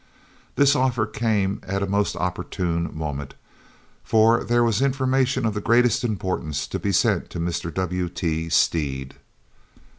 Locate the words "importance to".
6.03-6.79